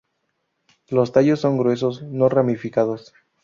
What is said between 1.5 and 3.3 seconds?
gruesos, no ramificados.